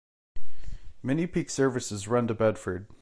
Many 1.03 1.27
peak 1.27 1.51
services 1.51 2.07
run 2.07 2.27
to 2.29 2.33
Bedford. 2.33 2.87